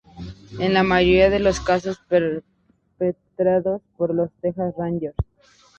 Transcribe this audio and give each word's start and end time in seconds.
En 0.57 0.73
la 0.73 0.81
mayoría 0.81 1.29
de 1.29 1.37
los 1.39 1.59
casos 1.61 1.99
perpetrados 2.07 3.83
por 3.97 4.15
los 4.15 4.31
Texas 4.41 4.73
Rangers. 4.75 5.13